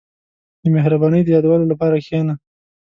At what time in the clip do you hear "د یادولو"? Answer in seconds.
1.23-1.65